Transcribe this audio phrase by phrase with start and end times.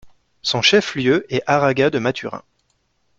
[0.41, 2.41] Son chef-lieu est Aragua de Maturín.